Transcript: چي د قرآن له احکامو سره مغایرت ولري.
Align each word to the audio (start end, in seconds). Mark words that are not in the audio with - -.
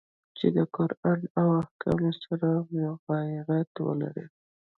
چي 0.37 0.47
د 0.55 0.57
قرآن 0.75 1.17
له 1.33 1.41
احکامو 1.59 2.09
سره 2.23 2.49
مغایرت 2.75 3.71
ولري. 3.87 4.25